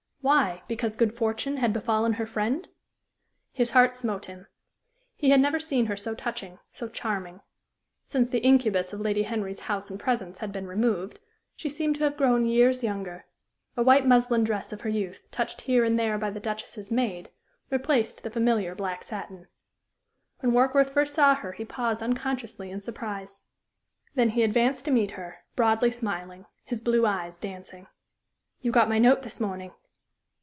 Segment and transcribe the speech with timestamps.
[0.23, 0.61] Why?
[0.67, 2.67] Because good fortune had befallen her friend?
[3.51, 4.45] His heart smote him.
[5.15, 7.41] He had never seen her so touching, so charming.
[8.05, 11.25] Since the incubus of Lady Henry's house and presence had been removed
[11.55, 13.25] she seemed to have grown years younger.
[13.75, 17.31] A white muslin dress of her youth, touched here and there by the Duchess's maid,
[17.71, 19.47] replaced the familiar black satin.
[20.41, 23.41] When Warkworth first saw her he paused unconsciously in surprise.
[24.13, 27.87] Then he advanced to meet her, broadly smiling, his blue eyes dancing.
[28.61, 29.71] "You got my note this morning?"